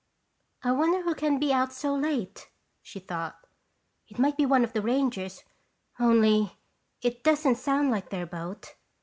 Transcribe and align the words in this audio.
"I 0.63 0.71
wonder 0.71 1.03
who 1.03 1.13
can 1.13 1.37
be 1.37 1.53
out 1.53 1.71
so 1.73 1.93
late?" 1.93 2.49
she 2.81 2.99
thought. 2.99 3.45
"It 4.07 4.17
might 4.17 4.35
be 4.35 4.47
one 4.47 4.63
of 4.63 4.73
the 4.73 4.81
rangers 4.81 5.43
only 5.99 6.57
it 7.03 7.23
doesn't 7.23 7.57
sound 7.57 7.91
like 7.91 8.09
their 8.09 8.25
boat." 8.25 8.73